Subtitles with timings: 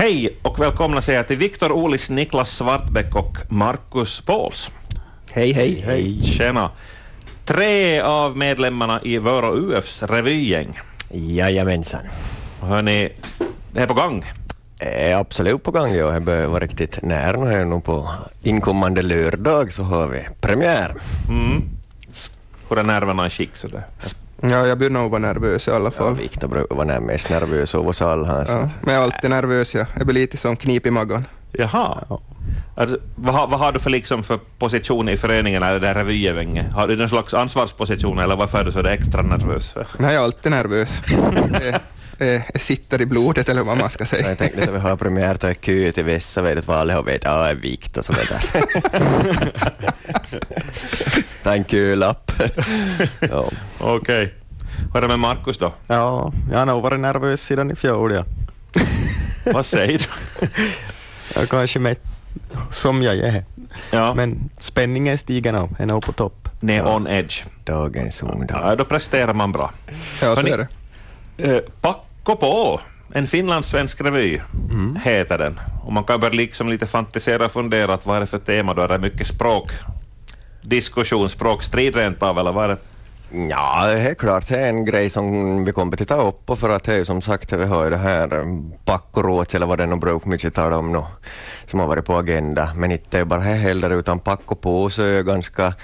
[0.00, 4.70] Hej och välkomna säger jag till Viktor Olis, Niklas Svartbäck och Marcus Pauls.
[5.30, 5.82] Hej, hej.
[5.86, 6.22] Hej.
[6.22, 6.70] Tjena.
[7.44, 10.80] Tre av medlemmarna i Vörå UFs revygäng.
[11.10, 12.00] Jajamensan.
[12.62, 13.12] Hörni,
[13.72, 14.24] det är på gång.
[14.80, 16.12] Är absolut på gång, ja.
[16.12, 17.80] Jag börjar vara riktigt nära nu.
[17.80, 18.10] På
[18.42, 20.94] inkommande lördag så har vi premiär.
[21.28, 21.62] Mm.
[22.68, 23.56] Hur är nerverna i skick?
[23.56, 23.82] Sådär?
[24.42, 26.16] Ja, jag blir nog vara nervös i alla Ja, fall.
[26.16, 28.28] Viktor brukar vara mest nervös av oss alla.
[28.28, 29.74] här, så Ja, att- men jag är alltid nervös.
[29.74, 29.84] Ja.
[29.96, 31.24] Jag blir lite som knip i magen.
[31.52, 32.04] Jaha.
[32.76, 35.94] Alltså, vad, har- vad har du för, liksom, för position i föreningen eller det här
[35.94, 36.72] revygänget?
[36.72, 39.74] Har du någon slags ansvarsposition eller varför är du så där extra nervös?
[39.76, 41.02] Nej, jag är alltid nervös.
[42.18, 44.28] det, sitter i blodet, eller vad man ska säga.
[44.28, 47.02] Jag tänkte att vi har premiär, tar kö till Vessa, vet du, för alla har
[47.02, 48.64] vet, ja, det är Viktor som är där.
[51.42, 52.32] Ta en kölapp.
[53.30, 53.50] ja.
[53.80, 54.34] Okej.
[54.92, 55.72] Hur är det med Markus då?
[55.86, 58.12] Ja, jag har nog varit nervös sedan i fjol.
[58.12, 58.24] Ja.
[59.52, 60.46] Vad säger du?
[61.34, 61.96] Jag kanske med
[62.70, 63.44] som jag är.
[63.90, 66.48] Ja, Men spänningen stiger nog, är nog på topp.
[66.60, 67.44] ni är on edge.
[67.64, 68.46] Dagens ungdom.
[68.62, 69.70] Ja, då presterar man bra.
[70.22, 70.68] Ja, så är det.
[71.56, 72.80] Eh, Packo på,
[73.12, 74.98] en finlandssvensk revy Mm.
[75.04, 75.60] heter den.
[75.84, 78.74] Och man kan börja liksom lite fantisera och fundera att vad är det för tema
[78.74, 78.82] då?
[78.82, 79.70] Är det mycket språk?
[80.68, 82.78] Diskussionsspråk strid rent av, eller vad är det?
[83.50, 86.56] Ja, det är klart, det är en grej som vi kommer att ta upp på
[86.56, 88.44] för att det är ju som sagt, vi har ju det här eh,
[88.84, 91.02] Pakkoråts eller vad det nu brukar mycket tala om nu,
[91.66, 95.22] som har varit på agenda, men inte bara det heller utan pack och påse är
[95.22, 95.74] ganska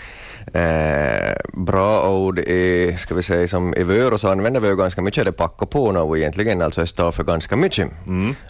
[0.53, 5.03] eh, bra ord i, ska vi säga som i Vörå så använder vi ju ganska
[5.03, 7.89] mycket det Pakko på nu egentligen, alltså det står för ganska mycket.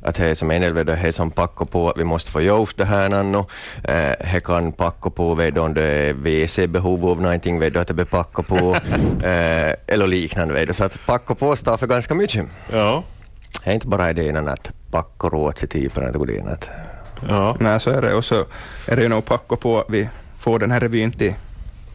[0.03, 2.41] Att det är som en del, det är som Pakko på att vi måste få
[2.41, 7.23] just det här nu, eh, det kan Pakko på vet om det är WC-behov av
[7.23, 8.75] någonting, vet att det blir Pakko på
[9.27, 10.55] eh, eller liknande.
[10.55, 10.77] Vet.
[10.77, 12.47] Så att Pakko på står för ganska mycket.
[12.73, 13.03] Ja.
[13.65, 16.69] Det är inte bara idén att Pakko råd sig typen att det att
[17.29, 17.57] ja.
[17.61, 18.15] Nej, så är det.
[18.15, 18.45] Och så
[18.89, 21.35] är det ju nog packo på att vi får den här revyn till,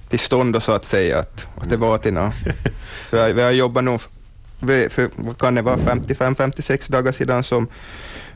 [0.10, 2.34] till stånd, och så att säga, att, att det var till något.
[3.06, 4.02] Så jag, vi har jobbat nog,
[4.90, 7.68] för vad kan det vara, 55-56 dagar sedan som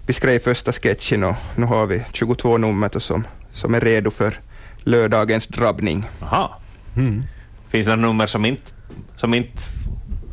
[0.05, 4.11] vi skrev första sketchen och nu har vi 22 nummer och som, som är redo
[4.11, 4.39] för
[4.77, 6.05] lördagens drabbning.
[6.21, 6.59] Aha.
[6.95, 7.23] Mm.
[7.69, 8.71] Finns det några nummer som inte,
[9.15, 9.61] som inte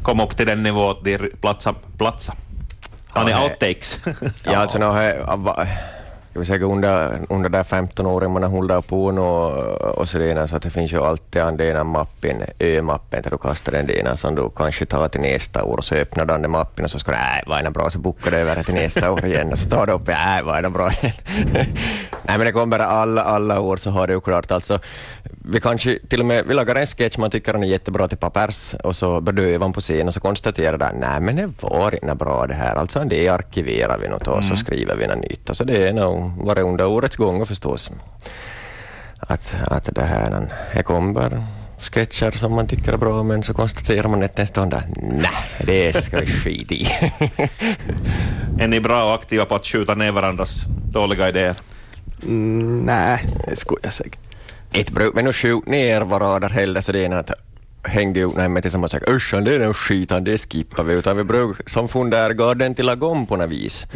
[0.03, 1.75] kom upp till den nivå att de platsa?
[1.99, 2.35] platsa?
[3.09, 3.99] Har ni outtakes?
[4.45, 5.25] Ja, alltså no, he,
[6.41, 10.49] vill säga under, under där 15 åren man har hållit på nu och, så det
[10.49, 14.17] så att det finns ju alltid en den mappen, ö-mappen, där du kastar den dina
[14.17, 16.99] som du kanske tar till nästa år och så öppnar du den mappen och så
[16.99, 19.25] ska du, nej, vad är det bra, så bockar du över det till nästa år
[19.25, 21.13] igen och så tar du upp, nej, vad är det bra igen.
[22.23, 24.79] nej, men det kommer alla, alla år så har det ju klart alltså,
[25.45, 28.19] vi kanske till och med, vi lagar en sketch man tycker den är jättebra till
[28.19, 31.95] pappers och så bedövar man på scen och så konstaterar den, nej men det var
[31.95, 35.51] inte bra det här, alltså det arkiverar vi något och så skriver vi något nytt.
[35.51, 37.91] Och så det är nog varit under årets gång förstås.
[39.19, 41.43] Att, att det här, det kommer
[41.81, 45.31] sketcher som man tycker är bra men så konstaterar man nästa stund att nej,
[45.61, 46.89] det ska vi skita i.
[48.59, 51.57] är ni bra och aktiva på att skjuta ner varandras dåliga idéer?
[52.23, 54.11] Mm, nej, det skulle jag säga.
[54.73, 57.31] Ett bruk men nu skjut ner varandra heller så det är att
[57.83, 60.95] hängde ut med tillsammans och säga usch, det är den skitan, det skippar vi.
[60.95, 63.87] Utan vi brukar som funderar den till lagom på något vis.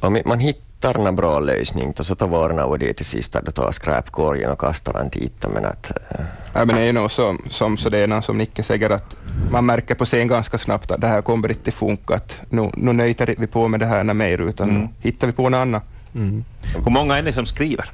[0.00, 3.50] Om man hittar en bra lösning och så tar varen av det till sist, då
[3.50, 5.44] tar skräpkorgen och kastar den dit.
[5.54, 8.38] Men att, eh, Ja, men det är nog som, som, så det är någon som
[8.38, 9.16] Nicke säger att
[9.50, 12.92] man märker på scen ganska snabbt att det här kommer inte funka, att nu, nu
[12.92, 15.82] nöjtar vi på med det här mer, utan nu hittar vi på något annat.
[16.14, 16.44] Mm.
[16.84, 17.90] Hur många är ni som skriver?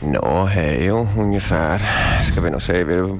[0.00, 1.80] nå, det är ju ungefär,
[2.32, 3.18] ska vi nog säga, vi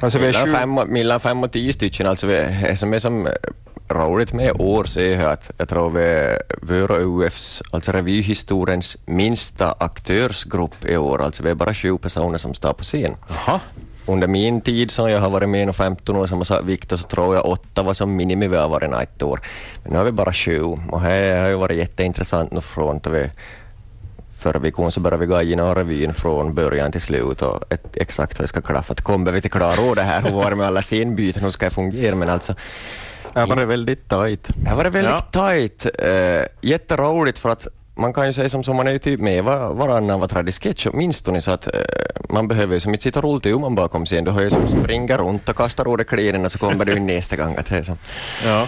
[0.00, 2.06] Alltså vi är mellan sju, fem, och- mellan fem och tio stycken.
[2.06, 3.28] Alltså vi, som är som
[3.90, 9.74] roligt med år så är att jag tror vi är Vörå UFs, alltså revyhistoriens minsta
[9.78, 11.22] aktörsgrupp i år.
[11.22, 13.16] Alltså vi är bara sju personer som står på scen.
[13.28, 13.60] Jaha.
[14.06, 17.34] Under min tid som jag har varit med i 15 år, som Viktor, så tror
[17.34, 19.40] jag åtta var som minimi vi har varit i ett år.
[19.82, 23.06] Men nu har vi bara sju och det har ju varit jätteintressant nu från att
[23.06, 23.30] vi
[24.38, 28.38] Förra veckan så började vi gå igenom revyn från början till slut och ett, exakt
[28.38, 28.94] hur det ska klaffa.
[28.94, 30.22] Kommer vi till klara av det här?
[30.22, 31.42] Hur var det med alla scenbyten?
[31.42, 32.14] Hur ska det fungera?
[32.14, 32.54] Men alltså,
[33.40, 34.48] Jag har varit väldigt tajt.
[34.56, 35.20] det har varit väldigt Ja.
[35.20, 35.86] tajt.
[36.02, 36.10] Uh,
[36.60, 39.74] jätteroligt för att man kan ju säga som så, man är ju typ med var,
[39.74, 41.80] varannan var tredje sketch åtminstone så att eh,
[42.28, 44.24] man behöver ju som inte sitta tummen bakom scen.
[44.24, 47.36] Du har ju som springa runt och kasta dig kläderna så kommer du in nästa
[47.36, 47.56] gång.
[47.56, 47.96] Att det är som,
[48.44, 48.66] Ja.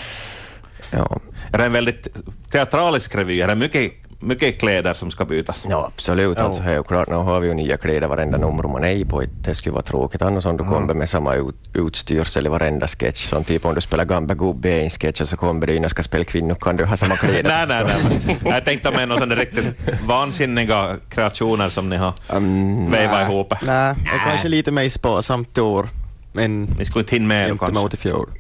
[0.91, 1.21] ja.
[1.53, 2.07] Är det en väldigt
[2.53, 3.41] teatralisk revy?
[3.41, 5.67] Är det mycket mycket kläder som ska bytas.
[5.69, 6.39] Ja, absolut.
[6.39, 6.45] Ja.
[6.45, 9.23] Alltså, klart, nu har vi ju nya kläder varenda nummer man är på.
[9.43, 13.25] Det skulle vara tråkigt annars om du kommer med samma ut, utstyrsel i varenda sketch.
[13.29, 15.85] Som typ om du spelar Gamba Gubbe i en sketch och så kommer du in
[15.85, 17.67] och ska spela kvinnor kan du ha samma kläder.
[17.67, 17.95] nej, nej,
[18.25, 18.39] nej.
[18.45, 19.67] Jag tänkte med några riktigt
[20.07, 23.55] vansinniga kreationer som ni har Um, vevat ihop.
[23.63, 25.89] Nej, det är kanske lite mer sparsamt i år.
[26.33, 27.73] Men Ni skulle inte hinna med kanske.
[27.73, 28.31] mot i fjol.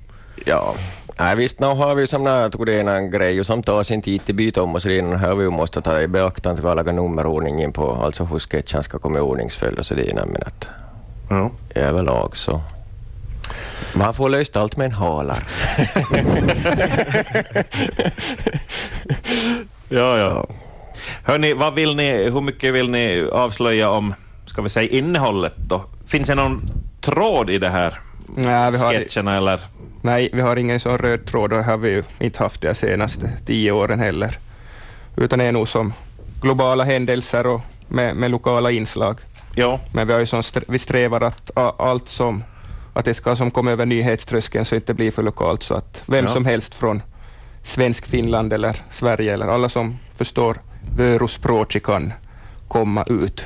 [0.47, 0.75] ja.
[1.21, 4.25] Nej, visst, nu har vi som när tog det en grej som tar sin tid
[4.25, 5.17] till byta om och så vidare.
[5.17, 8.83] Här vi ju måste ta i beaktande att vi lagar nummerordningen på, alltså hur sketchen
[8.83, 10.27] ska komma i ordningsföljd och så vidare.
[10.27, 10.69] Men att
[11.31, 11.51] Ja.
[11.75, 12.61] överlag så...
[13.95, 15.45] Man får löst allt med en halar.
[19.93, 20.47] Ja, ja.
[21.25, 24.15] Hörni, vad vill ni, hur mycket vill ni avslöja om
[24.47, 25.53] ska vi säga, innehållet?
[25.57, 25.85] Då?
[26.07, 26.71] Finns det någon
[27.01, 28.01] tråd i det här
[28.37, 29.37] Nej, vi har, sketcherna?
[29.37, 29.61] Eller?
[30.03, 32.75] nej, vi har ingen sån röd tråd och det har vi ju inte haft de
[32.75, 34.39] senaste tio åren heller.
[35.17, 35.93] Utan det är nog som
[36.43, 39.19] globala händelser och med, med lokala inslag.
[39.55, 41.51] Ja, Men vi, har ju sån vi strävar att
[41.81, 42.45] allt som
[42.95, 46.25] att det ska som kommer över nyhetströskeln så inte blir för lokalt så att vem
[46.25, 46.31] Ja.
[46.31, 47.03] som helst från
[47.63, 50.57] svensk Finland eller Sverige eller alla som förstår
[50.97, 52.13] vörospråket kan
[52.69, 53.43] komma ut.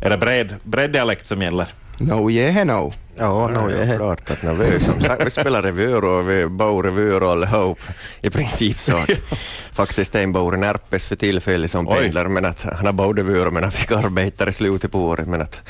[0.00, 1.68] är det bred, bred dialekt som gäller?
[1.98, 2.92] No yeah no.
[3.18, 6.30] Ja, no, det är jag klart att när vi, som sagt, vi spelar revyer och
[6.30, 7.78] vi bor revyer allihop
[8.20, 8.92] i princip så
[9.72, 11.96] faktiskt en bor i Närpes för tillfället som Oj.
[11.98, 15.28] pendlar men att han har bott revyer men han fick arbeta i slutet på året
[15.28, 15.62] men att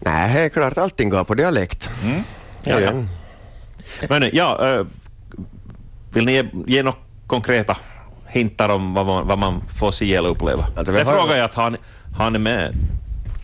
[0.00, 1.90] nej, det är klart allting går på dialekt.
[2.04, 2.20] Mm.
[2.64, 2.92] Ja, ja.
[4.08, 4.84] Men, ja,
[6.12, 7.76] vill ni ge, några konkreta
[8.26, 10.64] hintar om vad man, vad man får se eller uppleva?
[10.76, 11.76] Alltså, det frågar jag att han,
[12.16, 12.74] han är med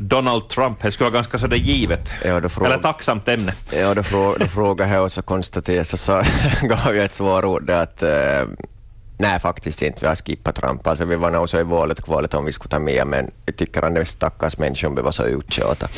[0.00, 0.82] Donald Trump.
[0.82, 2.08] Det skulle vara ganska sådär givet.
[2.24, 3.54] Ja, då frå- Eller tacksamt ämne.
[3.72, 6.12] Ja, då, frå, då frågade jag och så konstaterade så, så
[6.62, 8.42] gav jag ett svar det att eh,
[9.18, 9.98] nej, faktiskt inte.
[10.00, 10.86] Vi har skippat Trump.
[10.86, 13.30] Alltså, vi var nog så i valet och kvalet om vi skulle ta med, men
[13.46, 15.92] vi tycker han är stackars människa om vi var så uttjatade.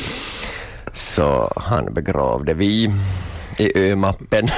[0.93, 2.93] Så han begravde vi
[3.57, 4.47] i ö-mappen.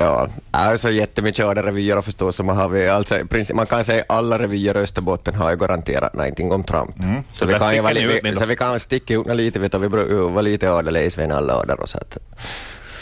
[0.00, 2.42] ja, alltså jättemycket av revyer förstås.
[2.42, 3.14] Man, har vi, alltså,
[3.54, 6.94] man kan säga alla revyer i Österbotten har ju garanterat någonting om Trump.
[7.32, 9.78] Så Så, vi kan ju vara, vi, så vi kan sticka ut lite, vet du,
[9.78, 12.18] vi var lite adelig i alla adar och så att,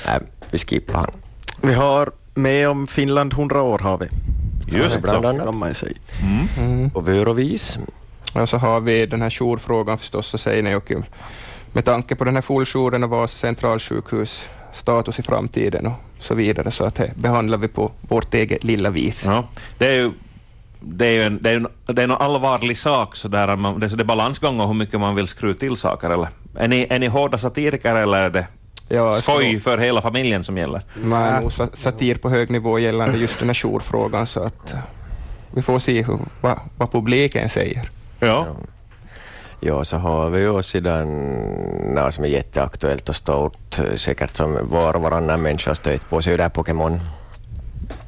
[0.06, 0.20] nej,
[0.50, 1.10] vi skippar han.
[1.62, 4.06] Vi har med om Finland 100 år har vi.
[4.66, 5.28] Just bland så.
[5.28, 5.46] annat.
[5.46, 5.96] Kan man ju säga.
[6.58, 6.90] Mm.
[6.94, 7.78] Och vör och vis.
[8.34, 10.92] Och så har vi den här jourfrågan förstås, så säger ni och
[11.72, 15.92] med tanke på den här fulljouren och Vasa centralsjukhus status i framtiden och
[16.24, 19.24] så vidare, så att det behandlar vi på vårt eget lilla vis.
[19.26, 19.44] Ja.
[19.78, 20.12] Det är ju
[20.86, 23.80] det är ju en, det är en, det är en allvarlig sak, så där, man,
[23.80, 26.10] det, är så det är balansgång och hur mycket man vill skruva till saker.
[26.10, 26.28] Eller?
[26.56, 28.46] Är, ni, är ni hårda satiriker eller är det
[28.88, 30.82] Ja, skoj för hela familjen som gäller?
[31.14, 34.74] Är nog sa- satir på hög nivå gällande just den här jourfrågan, så att
[35.54, 37.90] vi får se hur, vad, vad publiken säger.
[38.20, 38.46] Ja.
[39.66, 41.08] Ja, så har vi ju sedan,
[41.94, 46.22] no, som är jätteaktuellt och stort, säkert som var och varannan människa har stött på,
[46.22, 47.00] så är ju det här Pokémon.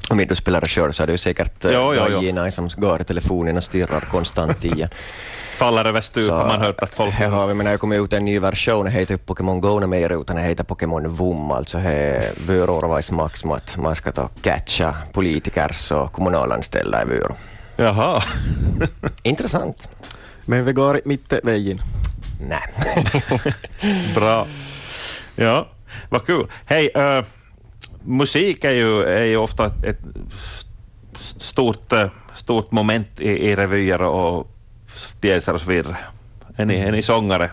[0.09, 3.57] Om inte du spelar själv så är det ju säkert dojorna som går i telefonen
[3.57, 4.87] och stirrar konstant i.
[5.57, 7.13] Faller över stup har man hört att folk...
[7.13, 9.79] Här har vi, men det har kommit ut en ny version, det heter Pokémon Go
[9.79, 13.95] nu mer utan det heter Pokémon VUM, alltså det är vörorvajs max som att man
[13.95, 17.35] ska ta catcha politikers och kommunalanställda i vör.
[17.75, 18.21] Jaha.
[19.23, 19.89] Intressant.
[20.49, 21.81] Men vi går mitt vägen.
[22.49, 22.73] Nej.
[24.15, 24.47] Bra.
[25.35, 25.67] Ja,
[26.09, 26.47] vad kul.
[26.65, 27.25] Hej, eh,
[28.03, 29.99] musik är ju, är ju ofta ett,
[31.37, 34.47] stort, eh, stort moment i, i revyer och
[35.21, 35.97] pjäser och så vidare.
[36.55, 37.51] Är ni, är ni sångare?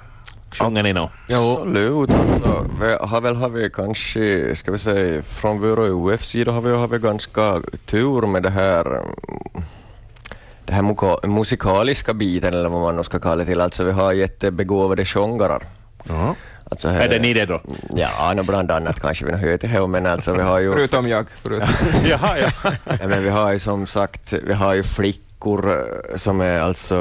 [0.50, 1.10] Sjunger ni nå?
[1.28, 2.10] Absolut.
[2.10, 6.70] Alltså, vi har väl har vi kanske, ska vi säga, från vår UF-sida har vi,
[6.70, 9.02] har vi ganska tur med det här
[10.64, 13.60] det här muka- musikaliska biten eller vad man nu ska kalla det till.
[13.60, 15.58] Alltså vi har jättebegåvade sångare.
[16.70, 17.60] Alltså, Är det ni det då?
[17.96, 20.72] Ja, no, bland annat kanske vi har hört det men alltså vi har ju...
[20.72, 21.26] Förutom jag.
[21.42, 21.68] Förutom.
[22.04, 22.72] Jaha, ja.
[23.00, 26.96] Ja, men vi har ju som sagt, vi har ju flickor eh, som är alltså,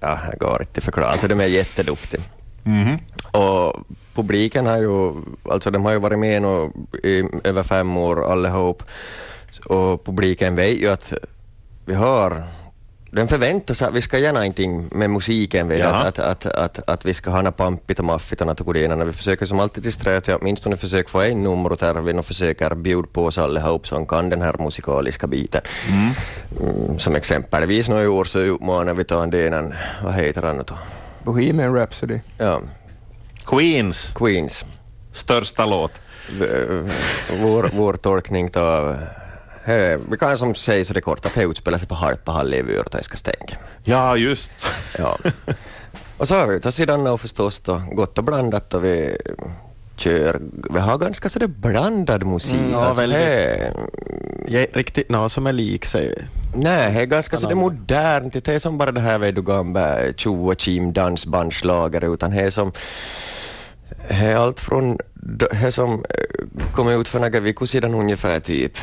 [0.00, 2.20] ja, det går inte att förklara, alltså de är jätteduktiga.
[2.62, 2.98] Mhm.
[3.30, 3.76] Och
[4.14, 5.14] publiken har ju,
[5.50, 6.70] alltså de har ju varit med nu
[7.02, 8.82] i över fem år allihop,
[9.64, 11.12] och publiken vet ju att
[11.88, 12.42] vi har
[13.10, 16.88] den förväntar sig att vi ska göra någonting med musiken, vet att, att, att, att,
[16.88, 19.04] att vi ska ha något pampigt och maffigt och något godinande.
[19.04, 21.72] Vi försöker som alltid till sträva till att åtminstone försöka få en nummer
[22.18, 25.60] och försöker bjuda på oss allihop som kan den här musikaliska biten.
[25.88, 30.56] Mm, som exempelvis nu i år så utmanar vi ta en delen, vad heter han
[30.56, 30.74] nu då?
[31.24, 32.20] Bohemian Rhapsody.
[32.38, 32.60] Ja,
[33.46, 34.64] Queens Queens.
[35.12, 35.92] största låt.
[36.40, 36.82] V-
[37.40, 38.96] Vår, vår tolkning av
[40.10, 43.58] Vi kan som säga så det kort att det utspelar sig på Harpahalli i Vyörtäiskastängen.
[43.84, 44.50] Ja, just.
[44.98, 45.18] Ja.
[46.16, 49.16] Och så har vi ta sidan och förstås då gott och blandat och vi
[49.96, 52.54] kör, vi har ganska så det blandad musik.
[52.60, 53.76] Mm, ja, Alltså, väldigt.
[54.48, 56.28] Ja, riktigt nå som är lik sig.
[56.54, 57.60] Nej, det är ganska så det är Alla.
[57.60, 58.32] modernt.
[58.44, 62.40] Det är som bara det här vet du gamla tjo och kim dansbandslager utan det
[62.40, 62.72] är som
[64.08, 68.78] det är allt från det som eh, kom ut för några veckor sedan ungefär typ.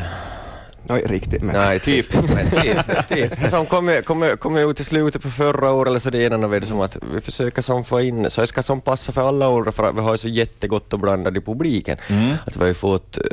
[0.89, 1.41] Oj, riktigt.
[1.41, 1.55] Men.
[1.55, 2.13] Nej, typ.
[2.35, 3.49] Men typ, typ.
[3.49, 6.67] Som kom, kom, kom ut i slutet på förra året eller så det ena vet
[6.67, 9.71] som att vi försöker som få in, så det ska som passa för alla år
[9.71, 11.97] för att vi har så jättegott och blandat i publiken.
[12.45, 13.23] Att vi har ju fått eh,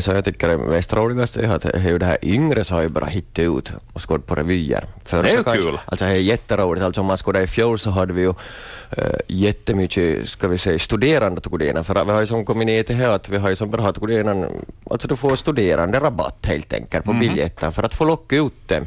[0.00, 2.74] så jag tycker det mest roligaste är att det är ju det här yngre så
[2.74, 4.84] har ju bara hittat ut och skått på revyer.
[5.04, 5.78] Förr Det är ju kanske- kul.
[5.84, 6.84] Alltså det är jätteroligt.
[6.84, 8.28] Alltså om man skådade i fjol så hade vi ju
[8.96, 11.84] äh, jättemycket, ska vi säga, studerande tog det ena.
[11.84, 13.92] För att vi har ju som kommit till här att vi har ju som bara
[13.92, 14.46] tog det ena,
[14.90, 18.86] alltså du får studerande rabatt helt enkelt på biljetten för att få locka ut dem.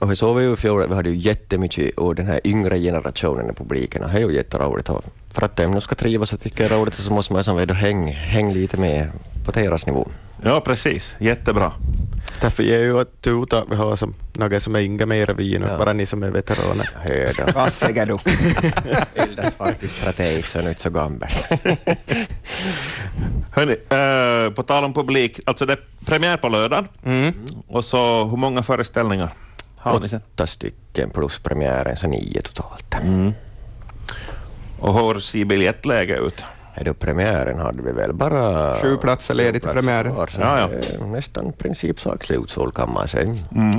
[0.00, 2.78] Och vi såg vi ju i fjol, vi hade ju jättemycket och den här yngre
[2.78, 4.90] generationen i publiken och det är ju jätteroligt.
[5.32, 7.56] För att de nu ska trivas och tycka det är roligt så måste man som
[7.56, 9.10] vet du häng, häng lite med
[9.44, 10.08] på deras nivå.
[10.42, 11.16] Ja, precis.
[11.18, 11.72] Jättebra.
[12.40, 15.24] Därför ger ju att ut att vi har som, några som är yngre med i
[15.24, 15.78] revyn och Ja.
[15.78, 16.88] bara ni som är veteraner.
[17.00, 17.52] Höda.
[17.54, 18.18] Vad säger du?
[19.26, 21.28] Bildas faktiskt strateg så är inte så gammal.
[23.50, 26.84] Hörni, eh, på tal om publik, alltså det är premiär på lördag.
[27.68, 29.30] Och så hur många föreställningar
[29.76, 30.20] har ni sen?
[30.34, 32.94] Åtta stycken plus premiären, så nio totalt.
[34.80, 36.42] Och hur ser biljettläget ut?
[36.76, 38.74] Är det premiären hade vi väl bara...
[38.82, 40.12] Sju platser ledigt till platser premiären.
[40.12, 41.06] kvar, så Ja, ja.
[41.06, 43.30] Nästan principsak slutsåld kan man säga.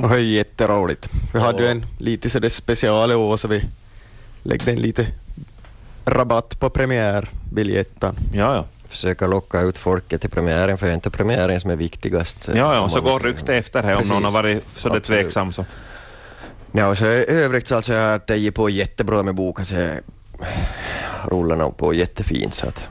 [0.02, 1.08] Och det är jätteroligt.
[1.34, 3.64] Vi hade ju en lite sådär special i år så vi
[4.42, 5.06] lägger en lite
[6.04, 8.16] rabatt på premiärbiljetten.
[8.32, 8.64] Ja, ja.
[8.88, 12.48] Försöka locka ut folket till premiären, för det är inte premiären som är viktigast.
[12.48, 15.04] Ja, ja, Om så går rykte efter här om någon har varit så det Absolut.
[15.04, 15.52] tveksam.
[15.52, 15.64] Så.
[16.72, 19.74] Ja, och så i övrigt så alltså jag det gick på jättebra med boken, så
[19.74, 20.00] jag
[21.26, 22.54] rullar nog på jättefint.
[22.54, 22.88] Så att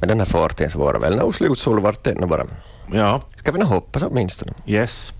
[0.00, 2.44] med den här farten så var det väl nog slutsåld vart det nu bara.
[2.92, 4.52] Ja, Ska vi nog hoppas åtminstone.
[4.66, 5.12] yes.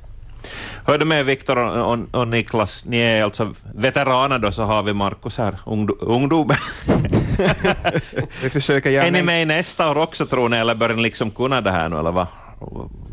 [0.84, 4.92] Hörde med Viktor och, och, och Niklas, ni är alltså veteraner då, så har vi
[4.92, 6.56] Markus här, ungdo- ungdomen.
[8.42, 9.10] Vi försöker Är gärna...
[9.10, 11.88] ni med i nästa år också tror ni, eller börjar ni liksom kunna det här
[11.88, 12.26] nu, eller vad,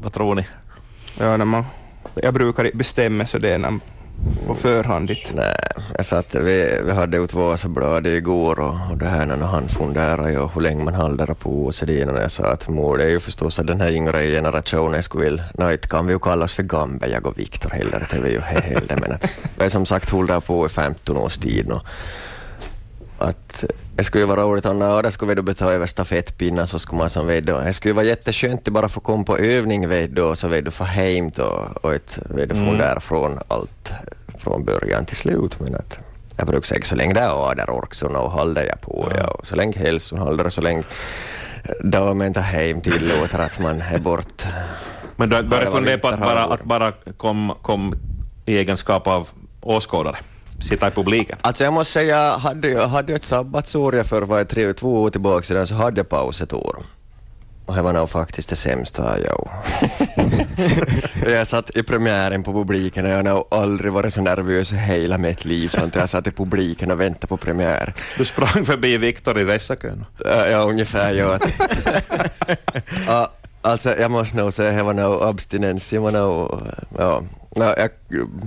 [0.04, 0.46] vad tror ni?
[1.20, 1.66] Ja, när man,
[2.14, 3.80] jag brukar bestämma så det är när,
[4.48, 5.32] på förhandigt?
[5.36, 5.56] Nej,
[5.98, 10.32] jag satt, vi, vi hade ut Vasablad igår och, och det här när han funderade
[10.32, 13.04] ju hur länge man håller på och så det Och jag sa att mor, det
[13.04, 16.20] är ju förstås att den här yngre generationen skulle vilja, nej, inte kan vi ju
[16.20, 19.30] kallas för Gambe, jag och Viktor heller, det är vi ju heller, men att
[19.60, 21.80] vi som sagt håller på i 15 års tid nu.
[23.18, 23.64] Att
[23.96, 26.80] det skulle ju vara roligt om när det skulle vi då ta över stafettpinnen så
[26.80, 29.38] skulle man som vet då, det skulle ju vara jätteskönt att bara få komma på
[29.38, 32.56] övning vet då, och så vet du få hem då och ett vet du
[33.00, 33.92] från allt
[34.38, 35.60] från början till slut.
[35.60, 36.00] Men att
[36.38, 39.28] jag brukar säga så länge det är ader orkson och håller jag på, ja.
[39.28, 40.84] och så länge hälsan håller och så länge
[41.84, 44.46] damen tar hem tillåter att man är bort.
[45.16, 47.96] Men du det var fundera på att bara, att bara kom, kom
[48.46, 49.30] i egenskap av
[49.62, 50.18] åskådare,
[50.64, 51.38] sitta i publiken?
[51.42, 55.02] Alltså jag måste säga, jag hade, jag hade ett sabbatsår jag för var tre, två
[55.02, 56.84] år tillbaka sedan så hade jag paus ett år.
[57.66, 59.50] Och det var nog faktiskt det sämsta jag
[61.34, 64.76] Jag satt i premiären på publiken och jag har nog aldrig varit så nervös i
[64.76, 67.94] hela mitt liv att jag satt i publiken och väntade på premiär.
[68.18, 70.06] Du sprang förbi Viktor i vässakön.
[70.26, 71.40] Ja ungefär ja.
[73.64, 73.70] ja.
[73.70, 75.94] Alltså jag måste nog säga, det var nog abstinens.
[75.94, 76.62] Jag var nog,
[76.98, 77.24] ja.
[77.56, 77.90] Ja, jag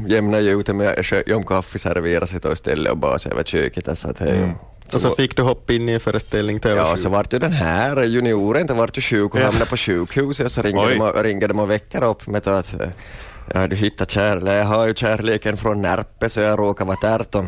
[0.09, 1.05] jämnade ju ut det med
[1.35, 3.99] om kaffe serverade sig då istället och bara så över köket.
[3.99, 4.55] Så att det,
[4.93, 7.53] Och så fick du hoppa in i en föreställning till Ja, så vart ju den
[7.53, 11.47] här junioren, den vart ju sjuk och hamnade på sjukhuset så ringde de, och, ringde
[11.47, 12.89] de och väckte upp med att eh,
[13.53, 17.45] jag hade hittat kärlek, jag har ju kärleken från Närpe så jag råkar vara tärto.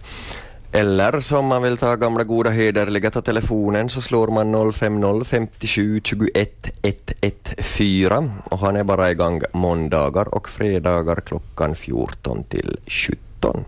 [0.72, 6.02] Eller som man vill ta gamla goda hederliga ta telefonen så slår man 050 57
[6.04, 13.66] 21 114 och han är bara igång måndagar och fredagar klockan 14 till 17.